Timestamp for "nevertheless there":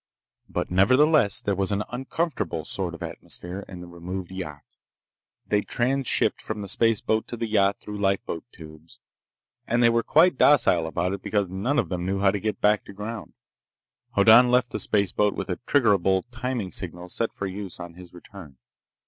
0.71-1.53